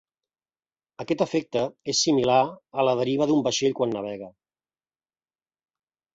[1.03, 1.61] Aquest efecte
[1.93, 4.33] és similar a la deriva d'un vaixell quan navega.